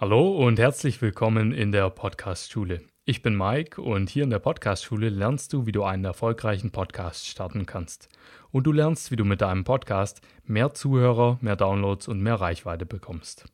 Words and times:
Hallo 0.00 0.30
und 0.30 0.58
herzlich 0.58 1.02
willkommen 1.02 1.52
in 1.52 1.72
der 1.72 1.90
Podcast-Schule. 1.90 2.80
Ich 3.04 3.20
bin 3.20 3.36
Mike 3.36 3.82
und 3.82 4.08
hier 4.08 4.24
in 4.24 4.30
der 4.30 4.38
Podcast-Schule 4.38 5.10
lernst 5.10 5.52
du, 5.52 5.66
wie 5.66 5.72
du 5.72 5.84
einen 5.84 6.06
erfolgreichen 6.06 6.70
Podcast 6.70 7.28
starten 7.28 7.66
kannst. 7.66 8.08
Und 8.50 8.66
du 8.66 8.72
lernst, 8.72 9.10
wie 9.10 9.16
du 9.16 9.26
mit 9.26 9.42
deinem 9.42 9.64
Podcast 9.64 10.22
mehr 10.46 10.72
Zuhörer, 10.72 11.36
mehr 11.42 11.54
Downloads 11.54 12.08
und 12.08 12.22
mehr 12.22 12.36
Reichweite 12.36 12.86
bekommst. 12.86 13.44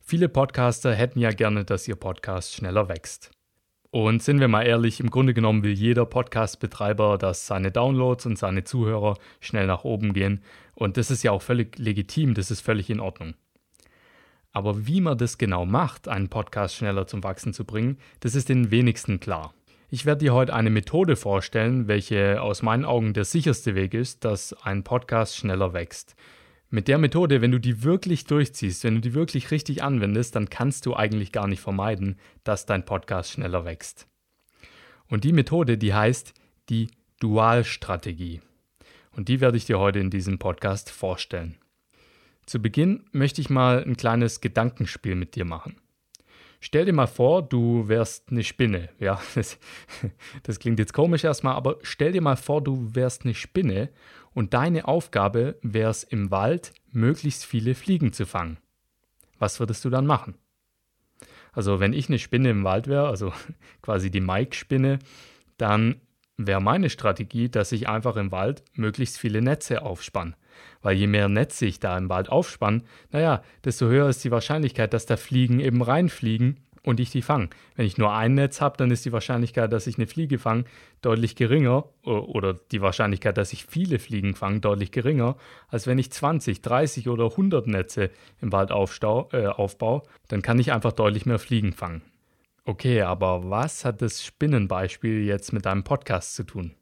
Viele 0.00 0.28
Podcaster 0.28 0.94
hätten 0.94 1.18
ja 1.18 1.30
gerne, 1.30 1.64
dass 1.64 1.88
ihr 1.88 1.96
Podcast 1.96 2.54
schneller 2.54 2.88
wächst. 2.88 3.32
Und 3.90 4.22
sind 4.22 4.38
wir 4.38 4.46
mal 4.46 4.62
ehrlich, 4.62 5.00
im 5.00 5.10
Grunde 5.10 5.34
genommen 5.34 5.64
will 5.64 5.74
jeder 5.74 6.06
Podcast-Betreiber, 6.06 7.18
dass 7.18 7.48
seine 7.48 7.72
Downloads 7.72 8.26
und 8.26 8.38
seine 8.38 8.62
Zuhörer 8.62 9.16
schnell 9.40 9.66
nach 9.66 9.82
oben 9.82 10.12
gehen. 10.12 10.44
Und 10.76 10.96
das 10.96 11.10
ist 11.10 11.24
ja 11.24 11.32
auch 11.32 11.42
völlig 11.42 11.80
legitim, 11.80 12.34
das 12.34 12.52
ist 12.52 12.60
völlig 12.60 12.90
in 12.90 13.00
Ordnung. 13.00 13.34
Aber 14.56 14.86
wie 14.86 15.02
man 15.02 15.18
das 15.18 15.36
genau 15.36 15.66
macht, 15.66 16.08
einen 16.08 16.30
Podcast 16.30 16.76
schneller 16.76 17.06
zum 17.06 17.22
Wachsen 17.22 17.52
zu 17.52 17.66
bringen, 17.66 17.98
das 18.20 18.34
ist 18.34 18.48
den 18.48 18.70
wenigsten 18.70 19.20
klar. 19.20 19.52
Ich 19.90 20.06
werde 20.06 20.24
dir 20.24 20.32
heute 20.32 20.54
eine 20.54 20.70
Methode 20.70 21.16
vorstellen, 21.16 21.88
welche 21.88 22.40
aus 22.40 22.62
meinen 22.62 22.86
Augen 22.86 23.12
der 23.12 23.26
sicherste 23.26 23.74
Weg 23.74 23.92
ist, 23.92 24.24
dass 24.24 24.54
ein 24.54 24.82
Podcast 24.82 25.36
schneller 25.36 25.74
wächst. 25.74 26.16
Mit 26.70 26.88
der 26.88 26.96
Methode, 26.96 27.42
wenn 27.42 27.52
du 27.52 27.60
die 27.60 27.82
wirklich 27.82 28.24
durchziehst, 28.24 28.82
wenn 28.84 28.94
du 28.94 29.02
die 29.02 29.12
wirklich 29.12 29.50
richtig 29.50 29.82
anwendest, 29.82 30.34
dann 30.34 30.48
kannst 30.48 30.86
du 30.86 30.96
eigentlich 30.96 31.32
gar 31.32 31.48
nicht 31.48 31.60
vermeiden, 31.60 32.18
dass 32.42 32.64
dein 32.64 32.86
Podcast 32.86 33.32
schneller 33.32 33.66
wächst. 33.66 34.08
Und 35.06 35.24
die 35.24 35.34
Methode, 35.34 35.76
die 35.76 35.92
heißt 35.92 36.32
die 36.70 36.88
Dualstrategie. 37.20 38.40
Und 39.14 39.28
die 39.28 39.42
werde 39.42 39.58
ich 39.58 39.66
dir 39.66 39.78
heute 39.78 39.98
in 39.98 40.08
diesem 40.08 40.38
Podcast 40.38 40.88
vorstellen. 40.88 41.58
Zu 42.46 42.62
Beginn 42.62 43.04
möchte 43.10 43.40
ich 43.40 43.50
mal 43.50 43.82
ein 43.82 43.96
kleines 43.96 44.40
Gedankenspiel 44.40 45.16
mit 45.16 45.34
dir 45.34 45.44
machen. 45.44 45.80
Stell 46.60 46.84
dir 46.84 46.92
mal 46.92 47.08
vor, 47.08 47.42
du 47.42 47.88
wärst 47.88 48.30
eine 48.30 48.44
Spinne. 48.44 48.88
Ja, 48.98 49.20
das, 49.34 49.58
das, 50.44 50.58
klingt 50.58 50.78
jetzt 50.78 50.94
komisch 50.94 51.24
erstmal, 51.24 51.54
aber 51.54 51.78
stell 51.82 52.12
dir 52.12 52.22
mal 52.22 52.36
vor, 52.36 52.62
du 52.62 52.94
wärst 52.94 53.24
eine 53.24 53.34
Spinne 53.34 53.90
und 54.32 54.54
deine 54.54 54.86
Aufgabe 54.86 55.58
wäre 55.62 55.90
es 55.90 56.04
im 56.04 56.30
Wald, 56.30 56.72
möglichst 56.92 57.44
viele 57.44 57.74
Fliegen 57.74 58.12
zu 58.12 58.26
fangen. 58.26 58.58
Was 59.38 59.60
würdest 59.60 59.84
du 59.84 59.90
dann 59.90 60.06
machen? 60.06 60.34
Also, 61.52 61.80
wenn 61.80 61.92
ich 61.92 62.08
eine 62.08 62.18
Spinne 62.18 62.50
im 62.50 62.64
Wald 62.64 62.86
wäre, 62.86 63.08
also 63.08 63.32
quasi 63.82 64.10
die 64.10 64.20
Mike-Spinne, 64.20 64.98
dann 65.56 66.00
wäre 66.36 66.60
meine 66.60 66.90
Strategie, 66.90 67.48
dass 67.48 67.72
ich 67.72 67.88
einfach 67.88 68.16
im 68.16 68.30
Wald 68.30 68.62
möglichst 68.74 69.18
viele 69.18 69.42
Netze 69.42 69.82
aufspanne. 69.82 70.34
Weil 70.82 70.96
je 70.96 71.06
mehr 71.06 71.28
Netze 71.28 71.66
ich 71.66 71.80
da 71.80 71.96
im 71.96 72.08
Wald 72.08 72.28
aufspanne, 72.28 72.82
naja, 73.10 73.42
desto 73.64 73.86
höher 73.86 74.08
ist 74.08 74.24
die 74.24 74.30
Wahrscheinlichkeit, 74.30 74.92
dass 74.92 75.06
da 75.06 75.16
Fliegen 75.16 75.60
eben 75.60 75.82
reinfliegen 75.82 76.60
und 76.86 77.00
ich 77.00 77.10
die 77.10 77.22
fange. 77.22 77.50
Wenn 77.74 77.84
ich 77.84 77.98
nur 77.98 78.14
ein 78.14 78.34
Netz 78.34 78.60
habe, 78.60 78.76
dann 78.76 78.90
ist 78.90 79.04
die 79.04 79.12
Wahrscheinlichkeit, 79.12 79.72
dass 79.72 79.88
ich 79.88 79.98
eine 79.98 80.06
Fliege 80.06 80.38
fange, 80.38 80.64
deutlich 81.02 81.34
geringer 81.34 81.84
oder 82.04 82.54
die 82.54 82.80
Wahrscheinlichkeit, 82.80 83.36
dass 83.36 83.52
ich 83.52 83.66
viele 83.66 83.98
Fliegen 83.98 84.34
fange, 84.34 84.60
deutlich 84.60 84.92
geringer, 84.92 85.36
als 85.68 85.86
wenn 85.86 85.98
ich 85.98 86.12
20, 86.12 86.62
30 86.62 87.08
oder 87.08 87.24
100 87.30 87.66
Netze 87.66 88.10
im 88.40 88.52
Wald 88.52 88.70
aufstau, 88.70 89.28
äh, 89.32 89.46
aufbaue, 89.46 90.02
dann 90.28 90.42
kann 90.42 90.60
ich 90.60 90.72
einfach 90.72 90.92
deutlich 90.92 91.26
mehr 91.26 91.40
Fliegen 91.40 91.72
fangen. 91.72 92.02
Okay, 92.64 93.02
aber 93.02 93.50
was 93.50 93.84
hat 93.84 94.00
das 94.00 94.24
Spinnenbeispiel 94.24 95.24
jetzt 95.24 95.52
mit 95.52 95.66
deinem 95.66 95.84
Podcast 95.84 96.34
zu 96.34 96.44
tun? 96.44 96.74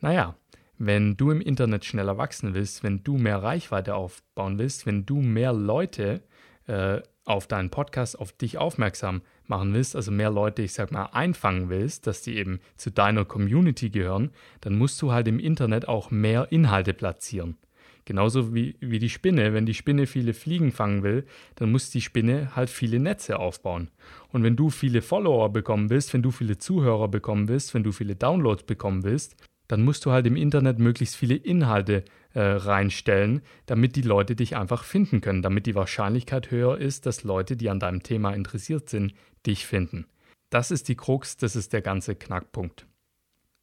Naja, 0.00 0.36
wenn 0.78 1.16
du 1.16 1.30
im 1.30 1.40
Internet 1.40 1.84
schneller 1.84 2.18
wachsen 2.18 2.54
willst, 2.54 2.82
wenn 2.82 3.02
du 3.02 3.16
mehr 3.16 3.42
Reichweite 3.42 3.94
aufbauen 3.94 4.58
willst, 4.58 4.86
wenn 4.86 5.06
du 5.06 5.20
mehr 5.20 5.52
Leute 5.52 6.22
äh, 6.66 7.00
auf 7.24 7.46
deinen 7.46 7.70
Podcast, 7.70 8.18
auf 8.18 8.32
dich 8.32 8.58
aufmerksam 8.58 9.22
machen 9.46 9.74
willst, 9.74 9.96
also 9.96 10.10
mehr 10.10 10.30
Leute, 10.30 10.62
ich 10.62 10.72
sag 10.72 10.92
mal, 10.92 11.06
einfangen 11.06 11.68
willst, 11.68 12.06
dass 12.06 12.22
die 12.22 12.36
eben 12.36 12.60
zu 12.76 12.90
deiner 12.90 13.24
Community 13.24 13.90
gehören, 13.90 14.30
dann 14.60 14.78
musst 14.78 15.00
du 15.02 15.12
halt 15.12 15.28
im 15.28 15.38
Internet 15.38 15.88
auch 15.88 16.10
mehr 16.10 16.50
Inhalte 16.50 16.94
platzieren. 16.94 17.56
Genauso 18.04 18.54
wie, 18.54 18.76
wie 18.80 19.00
die 19.00 19.10
Spinne. 19.10 19.52
Wenn 19.52 19.66
die 19.66 19.74
Spinne 19.74 20.06
viele 20.06 20.32
Fliegen 20.32 20.70
fangen 20.70 21.02
will, 21.02 21.26
dann 21.56 21.72
muss 21.72 21.90
die 21.90 22.00
Spinne 22.00 22.54
halt 22.54 22.70
viele 22.70 23.00
Netze 23.00 23.40
aufbauen. 23.40 23.90
Und 24.28 24.44
wenn 24.44 24.54
du 24.54 24.70
viele 24.70 25.02
Follower 25.02 25.52
bekommen 25.52 25.90
willst, 25.90 26.14
wenn 26.14 26.22
du 26.22 26.30
viele 26.30 26.56
Zuhörer 26.56 27.08
bekommen 27.08 27.48
willst, 27.48 27.74
wenn 27.74 27.82
du 27.82 27.90
viele 27.90 28.14
Downloads 28.14 28.62
bekommen 28.62 29.02
willst, 29.02 29.36
dann 29.68 29.82
musst 29.82 30.04
du 30.04 30.12
halt 30.12 30.26
im 30.26 30.36
Internet 30.36 30.78
möglichst 30.78 31.16
viele 31.16 31.34
Inhalte 31.34 32.04
äh, 32.34 32.40
reinstellen, 32.40 33.42
damit 33.66 33.96
die 33.96 34.02
Leute 34.02 34.36
dich 34.36 34.56
einfach 34.56 34.84
finden 34.84 35.20
können, 35.20 35.42
damit 35.42 35.66
die 35.66 35.74
Wahrscheinlichkeit 35.74 36.50
höher 36.50 36.78
ist, 36.78 37.06
dass 37.06 37.24
Leute, 37.24 37.56
die 37.56 37.70
an 37.70 37.80
deinem 37.80 38.02
Thema 38.02 38.32
interessiert 38.32 38.88
sind, 38.88 39.14
dich 39.46 39.66
finden. 39.66 40.06
Das 40.50 40.70
ist 40.70 40.88
die 40.88 40.96
Krux, 40.96 41.36
das 41.36 41.56
ist 41.56 41.72
der 41.72 41.82
ganze 41.82 42.14
Knackpunkt. 42.14 42.86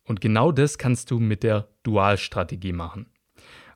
Und 0.06 0.22
genau 0.22 0.52
das 0.52 0.78
kannst 0.78 1.12
du 1.12 1.20
mit 1.20 1.44
der 1.44 1.70
Dualstrategie 1.84 2.74
machen. 2.74 3.06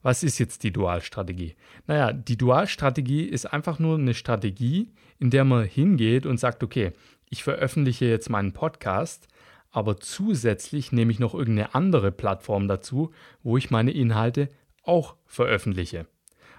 Was 0.01 0.23
ist 0.23 0.39
jetzt 0.39 0.63
die 0.63 0.71
Dualstrategie? 0.71 1.55
Naja, 1.85 2.13
die 2.13 2.37
Dualstrategie 2.37 3.23
ist 3.23 3.45
einfach 3.45 3.79
nur 3.79 3.97
eine 3.97 4.13
Strategie, 4.13 4.93
in 5.19 5.29
der 5.29 5.43
man 5.43 5.65
hingeht 5.65 6.25
und 6.25 6.39
sagt, 6.39 6.63
okay, 6.63 6.93
ich 7.29 7.43
veröffentliche 7.43 8.05
jetzt 8.05 8.29
meinen 8.29 8.53
Podcast, 8.53 9.27
aber 9.71 9.97
zusätzlich 9.97 10.91
nehme 10.91 11.11
ich 11.11 11.19
noch 11.19 11.33
irgendeine 11.33 11.75
andere 11.75 12.11
Plattform 12.11 12.67
dazu, 12.67 13.11
wo 13.43 13.57
ich 13.57 13.69
meine 13.69 13.91
Inhalte 13.91 14.49
auch 14.83 15.15
veröffentliche. 15.25 16.07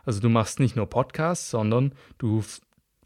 Also 0.04 0.20
du 0.20 0.28
machst 0.28 0.60
nicht 0.60 0.76
nur 0.76 0.86
Podcasts, 0.86 1.50
sondern 1.50 1.92
du 2.18 2.42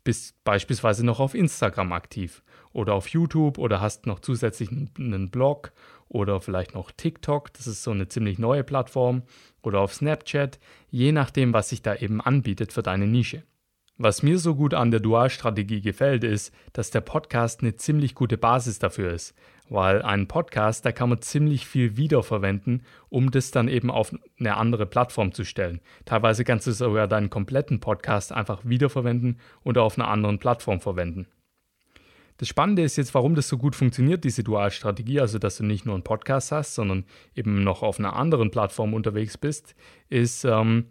bist 0.04 0.42
beispielsweise 0.44 1.04
noch 1.06 1.20
auf 1.20 1.34
Instagram 1.34 1.92
aktiv 1.92 2.42
oder 2.72 2.94
auf 2.94 3.08
YouTube 3.08 3.58
oder 3.58 3.80
hast 3.80 4.06
noch 4.06 4.20
zusätzlich 4.20 4.70
einen 4.70 5.30
Blog 5.30 5.72
oder 6.08 6.40
vielleicht 6.40 6.74
noch 6.74 6.90
TikTok, 6.90 7.52
das 7.54 7.66
ist 7.66 7.82
so 7.82 7.90
eine 7.90 8.08
ziemlich 8.08 8.38
neue 8.38 8.64
Plattform, 8.64 9.22
oder 9.62 9.80
auf 9.80 9.94
Snapchat, 9.94 10.58
je 10.90 11.12
nachdem, 11.12 11.52
was 11.52 11.68
sich 11.68 11.82
da 11.82 11.94
eben 11.94 12.20
anbietet 12.20 12.72
für 12.72 12.82
deine 12.82 13.06
Nische. 13.06 13.44
Was 13.98 14.22
mir 14.22 14.38
so 14.38 14.54
gut 14.54 14.72
an 14.72 14.90
der 14.90 15.00
Dualstrategie 15.00 15.82
gefällt, 15.82 16.24
ist, 16.24 16.54
dass 16.72 16.90
der 16.90 17.02
Podcast 17.02 17.60
eine 17.60 17.76
ziemlich 17.76 18.14
gute 18.14 18.38
Basis 18.38 18.78
dafür 18.78 19.12
ist, 19.12 19.34
weil 19.68 20.00
einen 20.00 20.28
Podcast, 20.28 20.86
da 20.86 20.92
kann 20.92 21.10
man 21.10 21.20
ziemlich 21.20 21.66
viel 21.66 21.96
wiederverwenden, 21.98 22.84
um 23.10 23.30
das 23.30 23.50
dann 23.50 23.68
eben 23.68 23.90
auf 23.90 24.14
eine 24.40 24.56
andere 24.56 24.86
Plattform 24.86 25.32
zu 25.32 25.44
stellen. 25.44 25.80
Teilweise 26.06 26.42
kannst 26.44 26.66
du 26.66 26.72
sogar 26.72 27.06
deinen 27.06 27.28
kompletten 27.28 27.80
Podcast 27.80 28.32
einfach 28.32 28.60
wiederverwenden 28.64 29.38
und 29.62 29.76
auf 29.76 29.98
einer 29.98 30.08
anderen 30.08 30.38
Plattform 30.38 30.80
verwenden. 30.80 31.26
Das 32.38 32.48
Spannende 32.48 32.82
ist 32.82 32.96
jetzt, 32.96 33.14
warum 33.14 33.34
das 33.34 33.46
so 33.46 33.58
gut 33.58 33.76
funktioniert, 33.76 34.24
diese 34.24 34.42
Dualstrategie, 34.42 35.20
also 35.20 35.38
dass 35.38 35.58
du 35.58 35.64
nicht 35.64 35.84
nur 35.84 35.94
einen 35.94 36.02
Podcast 36.02 36.50
hast, 36.50 36.74
sondern 36.74 37.04
eben 37.36 37.62
noch 37.62 37.82
auf 37.82 37.98
einer 37.98 38.16
anderen 38.16 38.50
Plattform 38.50 38.94
unterwegs 38.94 39.36
bist, 39.36 39.76
ist, 40.08 40.44
ähm, 40.44 40.86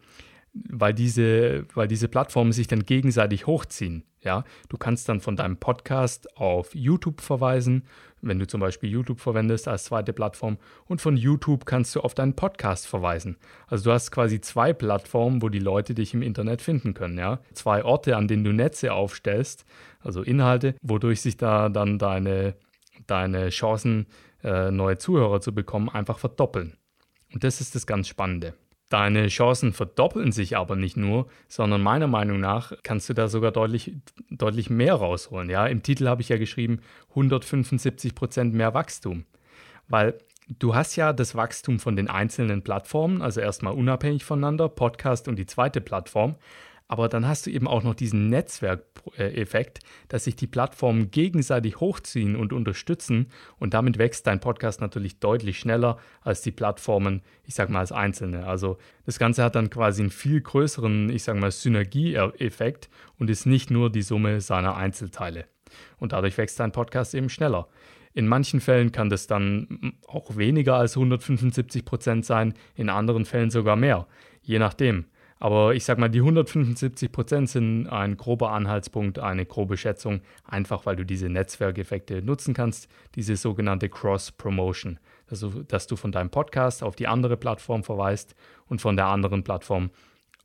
weil 0.54 0.94
diese, 0.94 1.66
weil 1.74 1.88
diese 1.88 2.08
Plattformen 2.08 2.52
sich 2.52 2.68
dann 2.68 2.86
gegenseitig 2.86 3.48
hochziehen. 3.48 4.04
Ja, 4.24 4.44
du 4.70 4.78
kannst 4.78 5.10
dann 5.10 5.20
von 5.20 5.36
deinem 5.36 5.58
Podcast 5.58 6.38
auf 6.38 6.76
YouTube 6.76 7.22
verweisen, 7.22 7.86
wenn 8.22 8.38
du 8.38 8.46
zum 8.46 8.62
Beispiel 8.62 8.92
YouTube 8.92 9.20
verwendest 9.20 9.68
als 9.68 9.86
zweite 9.86 10.14
Plattform, 10.14 10.58
und 10.86 11.02
von 11.02 11.18
YouTube 11.18 11.66
kannst 11.66 11.96
du 11.96 12.02
auf 12.02 12.14
deinen 12.14 12.36
Podcast 12.36 12.86
verweisen. 12.86 13.38
Also 13.66 13.86
du 13.86 13.92
hast 13.94 14.12
quasi 14.12 14.40
zwei 14.40 14.74
Plattformen, 14.74 15.42
wo 15.42 15.50
die 15.50 15.60
Leute 15.60 15.96
dich 15.96 16.14
im 16.14 16.22
Internet 16.22 16.62
finden 16.62 16.94
können. 16.94 17.18
Ja, 17.18 17.40
zwei 17.54 17.84
Orte, 17.84 18.16
an 18.16 18.28
denen 18.28 18.44
du 18.44 18.54
Netze 18.54 18.94
aufstellst, 18.94 19.66
also 20.02 20.22
Inhalte, 20.22 20.76
wodurch 20.84 21.22
sich 21.22 21.38
da 21.38 21.70
dann 21.70 21.98
deine 21.98 22.56
deine 23.08 23.50
Chancen, 23.50 24.08
äh, 24.44 24.72
neue 24.72 24.98
Zuhörer 24.98 25.42
zu 25.42 25.54
bekommen, 25.54 25.90
einfach 25.90 26.18
verdoppeln. 26.18 26.78
Und 27.34 27.44
das 27.44 27.62
ist 27.62 27.76
das 27.76 27.86
ganz 27.86 28.08
Spannende. 28.08 28.54
Deine 28.92 29.30
Chancen 29.30 29.72
verdoppeln 29.72 30.34
sich 30.34 30.58
aber 30.58 30.76
nicht 30.76 30.98
nur, 30.98 31.28
sondern 31.48 31.82
meiner 31.82 32.08
Meinung 32.08 32.42
nach 32.42 32.74
kannst 32.84 33.08
du 33.08 33.14
da 33.14 33.30
sogar 33.30 33.54
deutlich, 33.54 33.96
deutlich 34.30 34.70
mehr 34.70 34.96
rausholen. 34.96 35.50
Ja, 35.50 35.66
im 35.66 35.82
Titel 35.82 36.10
habe 36.10 36.22
ich 36.22 36.28
ja 36.28 36.38
geschrieben 36.38 36.82
175 37.12 38.14
Prozent 38.14 38.54
mehr 38.54 38.74
Wachstum, 38.74 39.24
weil 39.88 40.18
du 40.60 40.76
hast 40.76 40.98
ja 40.98 41.14
das 41.14 41.36
Wachstum 41.36 41.80
von 41.80 41.96
den 41.96 42.10
einzelnen 42.10 42.64
Plattformen, 42.64 43.22
also 43.22 43.40
erstmal 43.40 43.76
unabhängig 43.76 44.26
voneinander, 44.26 44.68
Podcast 44.68 45.30
und 45.30 45.38
die 45.38 45.46
zweite 45.46 45.80
Plattform, 45.80 46.36
aber 46.92 47.08
dann 47.08 47.26
hast 47.26 47.46
du 47.46 47.50
eben 47.52 47.70
auch 47.70 47.84
noch 47.84 47.96
diesen 47.96 48.28
Netzwerkeffekt, 48.28 49.80
dass 50.10 50.26
sich 50.26 50.36
die 50.36 50.46
Plattformen 50.46 51.10
gegenseitig 51.10 51.80
hochziehen 51.80 52.36
und 52.36 52.52
unterstützen 52.52 53.28
und 53.60 53.74
damit 53.74 53.98
wächst 53.98 54.28
dein 54.28 54.42
Podcast 54.42 54.82
natürlich 54.82 55.22
deutlich 55.22 55.58
schneller 55.58 56.00
als 56.20 56.42
die 56.42 56.52
Plattformen, 56.52 57.22
ich 57.46 57.56
sag 57.56 57.70
mal 57.70 57.80
als 57.80 57.94
einzelne. 57.94 58.46
Also 58.46 58.78
das 59.06 59.20
Ganze 59.20 59.42
hat 59.42 59.56
dann 59.56 59.70
quasi 59.70 60.02
einen 60.02 60.12
viel 60.12 60.42
größeren, 60.42 61.10
ich 61.12 61.24
sag 61.24 61.38
mal, 61.38 61.50
Synergieeffekt 61.50 62.90
und 63.18 63.30
ist 63.30 63.46
nicht 63.46 63.72
nur 63.72 63.90
die 63.90 64.02
Summe 64.02 64.42
seiner 64.42 64.76
Einzelteile. 64.76 65.46
Und 65.98 66.12
dadurch 66.12 66.38
wächst 66.38 66.60
dein 66.60 66.74
Podcast 66.74 67.16
eben 67.16 67.30
schneller. 67.30 67.70
In 68.14 68.28
manchen 68.28 68.60
Fällen 68.60 68.92
kann 68.92 69.10
das 69.10 69.28
dann 69.28 69.94
auch 70.08 70.36
weniger 70.36 70.76
als 70.76 70.98
175 70.98 71.86
Prozent 71.86 72.26
sein, 72.26 72.54
in 72.76 72.90
anderen 72.90 73.24
Fällen 73.24 73.50
sogar 73.50 73.78
mehr, 73.78 74.08
je 74.42 74.60
nachdem. 74.60 75.06
Aber 75.42 75.74
ich 75.74 75.86
sag 75.86 75.98
mal, 75.98 76.08
die 76.08 76.20
175 76.20 77.12
Prozent 77.12 77.50
sind 77.50 77.88
ein 77.88 78.16
grober 78.16 78.52
Anhaltspunkt, 78.52 79.18
eine 79.18 79.48
grobe 79.48 79.76
Schätzung, 79.76 80.22
einfach 80.44 80.86
weil 80.86 80.96
du 80.96 81.04
diese 81.04 81.30
Netzwerkeffekte 81.30 82.22
nutzen 82.22 82.54
kannst, 82.54 82.88
diese 83.16 83.36
sogenannte 83.36 83.90
Cross-Promotion, 83.90 85.00
also 85.28 85.64
dass 85.64 85.88
du 85.88 85.96
von 85.96 86.12
deinem 86.12 86.30
Podcast 86.30 86.84
auf 86.84 86.96
die 86.96 87.08
andere 87.08 87.38
Plattform 87.38 87.84
verweist 87.84 88.36
und 88.68 88.82
von 88.82 88.96
der 88.96 89.08
anderen 89.08 89.44
Plattform 89.44 89.90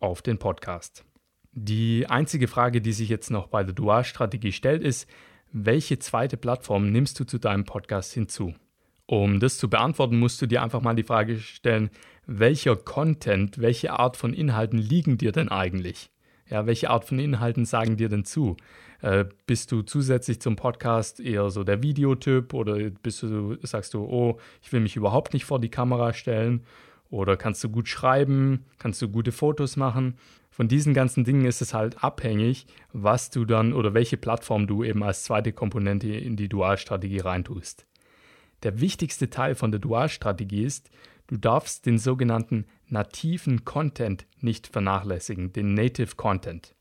auf 0.00 0.22
den 0.22 0.38
Podcast. 0.38 1.04
Die 1.52 2.06
einzige 2.08 2.48
Frage, 2.48 2.80
die 2.80 2.94
sich 2.94 3.10
jetzt 3.10 3.30
noch 3.30 3.48
bei 3.48 3.64
der 3.64 3.74
Dualstrategie 3.74 4.52
stellt, 4.52 4.82
ist, 4.82 5.06
welche 5.52 5.98
zweite 5.98 6.38
Plattform 6.38 6.90
nimmst 6.90 7.20
du 7.20 7.24
zu 7.24 7.36
deinem 7.38 7.64
Podcast 7.64 8.14
hinzu? 8.14 8.54
Um 9.04 9.40
das 9.40 9.58
zu 9.58 9.70
beantworten, 9.70 10.18
musst 10.18 10.42
du 10.42 10.46
dir 10.46 10.62
einfach 10.62 10.80
mal 10.80 10.96
die 10.96 11.04
Frage 11.04 11.38
stellen, 11.38 11.90
welcher 12.26 12.76
Content, 12.76 13.58
welche 13.58 13.92
Art 13.92 14.16
von 14.16 14.34
Inhalten 14.34 14.78
liegen 14.78 15.16
dir 15.16 15.32
denn 15.32 15.48
eigentlich? 15.48 16.10
Ja, 16.48 16.66
welche 16.66 16.90
Art 16.90 17.04
von 17.04 17.18
Inhalten 17.18 17.64
sagen 17.64 17.96
dir 17.96 18.08
denn 18.08 18.24
zu? 18.24 18.56
Äh, 19.00 19.24
bist 19.46 19.72
du 19.72 19.82
zusätzlich 19.82 20.40
zum 20.40 20.56
Podcast 20.56 21.20
eher 21.20 21.50
so 21.50 21.64
der 21.64 21.82
Videotyp 21.82 22.54
oder 22.54 22.90
bist 22.90 23.22
du, 23.22 23.56
sagst 23.62 23.94
du, 23.94 24.04
oh, 24.04 24.38
ich 24.62 24.72
will 24.72 24.80
mich 24.80 24.96
überhaupt 24.96 25.34
nicht 25.34 25.44
vor 25.44 25.60
die 25.60 25.70
Kamera 25.70 26.12
stellen? 26.12 26.64
Oder 27.10 27.36
kannst 27.36 27.62
du 27.62 27.68
gut 27.68 27.88
schreiben? 27.88 28.64
Kannst 28.78 29.00
du 29.00 29.08
gute 29.08 29.32
Fotos 29.32 29.76
machen? 29.76 30.16
Von 30.50 30.68
diesen 30.68 30.94
ganzen 30.94 31.24
Dingen 31.24 31.44
ist 31.44 31.62
es 31.62 31.74
halt 31.74 32.02
abhängig, 32.02 32.66
was 32.92 33.30
du 33.30 33.44
dann 33.44 33.72
oder 33.72 33.94
welche 33.94 34.16
Plattform 34.16 34.66
du 34.66 34.82
eben 34.82 35.02
als 35.02 35.22
zweite 35.22 35.52
Komponente 35.52 36.08
in 36.08 36.36
die 36.36 36.48
Dualstrategie 36.48 37.20
reintust. 37.20 37.86
Der 38.62 38.80
wichtigste 38.80 39.30
Teil 39.30 39.54
von 39.54 39.70
der 39.70 39.80
Dualstrategie 39.80 40.64
ist, 40.64 40.90
du 41.28 41.36
darfst 41.36 41.86
den 41.86 41.98
sogenannten 41.98 42.66
nativen 42.88 43.64
Content 43.64 44.26
nicht 44.40 44.66
vernachlässigen, 44.66 45.52
den 45.52 45.74
Native 45.74 46.16
Content. 46.16 46.74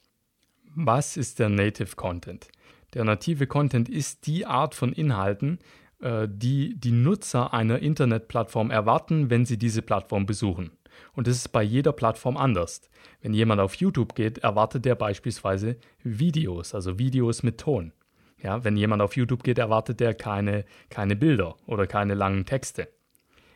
Was 0.76 1.18
ist 1.18 1.40
der 1.40 1.50
Native 1.50 1.96
Content? 1.96 2.50
Der 2.94 3.04
native 3.04 3.48
Content 3.48 3.90
ist 3.90 4.26
die 4.28 4.46
Art 4.46 4.76
von 4.76 4.94
Inhalten, 4.94 5.60
äh, 6.02 6.28
die 6.30 6.76
die 6.78 6.92
Nutzer 6.92 7.54
einer 7.54 7.80
Internetplattform 7.80 8.72
erwarten, 8.72 9.30
wenn 9.30 9.46
sie 9.46 9.58
diese 9.58 9.82
Plattform 9.82 10.26
besuchen. 10.26 10.72
Und 11.14 11.28
das 11.28 11.38
ist 11.38 11.50
bei 11.50 11.64
jeder 11.64 11.92
Plattform 11.92 12.38
anders. 12.38 12.82
Wenn 13.22 13.34
jemand 13.34 13.62
auf 13.62 13.76
YouTube 13.76 14.16
geht, 14.16 14.40
erwartet 14.40 14.86
er 14.86 14.96
beispielsweise 14.96 15.78
Videos, 16.04 16.74
also 16.74 17.00
Videos 17.00 17.44
mit 17.44 17.60
Ton. 17.60 17.92
Ja, 18.42 18.64
wenn 18.64 18.78
jemand 18.78 19.02
auf 19.02 19.16
YouTube 19.16 19.44
geht, 19.44 19.58
erwartet 19.58 20.00
er 20.02 20.14
keine, 20.14 20.66
keine 20.90 21.16
Bilder 21.16 21.56
oder 21.66 21.88
keine 21.88 22.14
langen 22.14 22.46
Texte. 22.46 22.88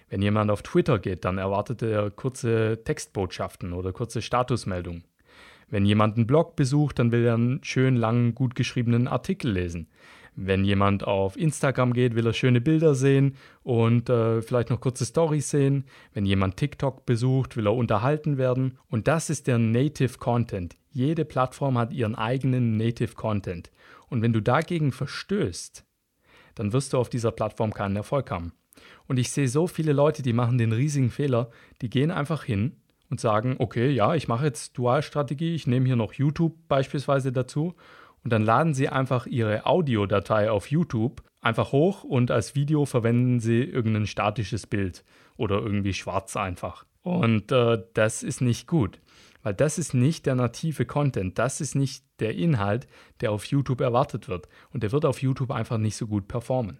Wenn 0.09 0.21
jemand 0.21 0.49
auf 0.49 0.63
Twitter 0.63 0.99
geht, 0.99 1.25
dann 1.25 1.37
erwartet 1.37 1.81
er 1.81 2.09
kurze 2.09 2.81
Textbotschaften 2.83 3.73
oder 3.73 3.93
kurze 3.93 4.21
Statusmeldungen. 4.21 5.03
Wenn 5.69 5.85
jemand 5.85 6.17
einen 6.17 6.27
Blog 6.27 6.55
besucht, 6.55 6.97
dann 6.97 7.11
will 7.11 7.25
er 7.25 7.35
einen 7.35 7.63
schön 7.63 7.95
langen, 7.95 8.33
gut 8.33 8.55
geschriebenen 8.55 9.07
Artikel 9.07 9.51
lesen. 9.51 9.87
Wenn 10.35 10.63
jemand 10.63 11.03
auf 11.05 11.37
Instagram 11.37 11.93
geht, 11.93 12.15
will 12.15 12.25
er 12.25 12.33
schöne 12.33 12.61
Bilder 12.61 12.95
sehen 12.95 13.35
und 13.61 14.09
äh, 14.09 14.41
vielleicht 14.41 14.69
noch 14.69 14.79
kurze 14.79 15.05
Stories 15.05 15.49
sehen. 15.49 15.85
Wenn 16.13 16.25
jemand 16.25 16.57
TikTok 16.57 17.05
besucht, 17.05 17.57
will 17.57 17.67
er 17.67 17.75
unterhalten 17.75 18.37
werden. 18.37 18.77
Und 18.89 19.07
das 19.07 19.29
ist 19.29 19.47
der 19.47 19.57
Native 19.57 20.17
Content. 20.17 20.77
Jede 20.91 21.25
Plattform 21.25 21.77
hat 21.77 21.93
ihren 21.93 22.15
eigenen 22.15 22.77
Native 22.77 23.15
Content. 23.15 23.69
Und 24.07 24.21
wenn 24.21 24.33
du 24.33 24.41
dagegen 24.41 24.91
verstößt, 24.91 25.85
dann 26.55 26.73
wirst 26.73 26.93
du 26.93 26.97
auf 26.97 27.09
dieser 27.09 27.31
Plattform 27.31 27.73
keinen 27.73 27.97
Erfolg 27.97 28.31
haben. 28.31 28.53
Und 29.07 29.17
ich 29.17 29.31
sehe 29.31 29.47
so 29.47 29.67
viele 29.67 29.93
Leute, 29.93 30.21
die 30.21 30.33
machen 30.33 30.57
den 30.57 30.71
riesigen 30.71 31.09
Fehler, 31.09 31.49
die 31.81 31.89
gehen 31.89 32.11
einfach 32.11 32.43
hin 32.43 32.77
und 33.09 33.19
sagen, 33.19 33.55
okay, 33.59 33.89
ja, 33.89 34.15
ich 34.15 34.27
mache 34.27 34.45
jetzt 34.45 34.77
Dualstrategie, 34.77 35.55
ich 35.55 35.67
nehme 35.67 35.85
hier 35.85 35.95
noch 35.95 36.13
YouTube 36.13 36.55
beispielsweise 36.67 37.31
dazu. 37.31 37.75
Und 38.23 38.33
dann 38.33 38.43
laden 38.43 38.73
sie 38.73 38.89
einfach 38.89 39.25
ihre 39.25 39.65
Audiodatei 39.65 40.51
auf 40.51 40.69
YouTube 40.69 41.23
einfach 41.41 41.71
hoch 41.71 42.03
und 42.03 42.31
als 42.31 42.55
Video 42.55 42.85
verwenden 42.85 43.39
sie 43.39 43.63
irgendein 43.63 44.07
statisches 44.07 44.67
Bild 44.67 45.05
oder 45.37 45.61
irgendwie 45.61 45.93
schwarz 45.93 46.35
einfach. 46.35 46.85
Und 47.01 47.51
äh, 47.51 47.81
das 47.93 48.23
ist 48.23 48.41
nicht 48.41 48.67
gut, 48.67 48.99
weil 49.41 49.53
das 49.53 49.77
ist 49.77 49.93
nicht 49.93 50.25
der 50.25 50.35
native 50.35 50.85
Content, 50.85 51.39
das 51.39 51.61
ist 51.61 51.75
nicht 51.75 52.03
der 52.19 52.35
Inhalt, 52.35 52.87
der 53.21 53.31
auf 53.31 53.45
YouTube 53.45 53.81
erwartet 53.81 54.27
wird. 54.27 54.49
Und 54.71 54.83
der 54.83 54.91
wird 54.91 55.05
auf 55.05 55.21
YouTube 55.21 55.51
einfach 55.51 55.77
nicht 55.77 55.95
so 55.95 56.07
gut 56.07 56.27
performen. 56.27 56.79